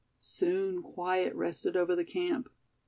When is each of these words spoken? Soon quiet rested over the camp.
Soon 0.19 0.81
quiet 0.81 1.31
rested 1.35 1.77
over 1.77 1.95
the 1.95 2.03
camp. 2.03 2.49